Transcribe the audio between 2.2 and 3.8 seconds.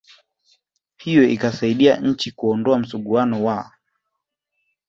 kuondoa msuguano wa